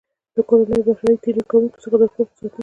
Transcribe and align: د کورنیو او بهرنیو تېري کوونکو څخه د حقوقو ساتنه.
د 0.35 0.37
کورنیو 0.49 0.79
او 0.79 0.85
بهرنیو 0.87 1.21
تېري 1.23 1.43
کوونکو 1.49 1.77
څخه 1.83 1.95
د 1.99 2.03
حقوقو 2.09 2.35
ساتنه. 2.39 2.57